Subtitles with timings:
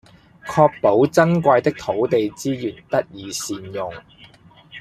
[0.47, 3.93] 確保珍貴的土地資源得以善用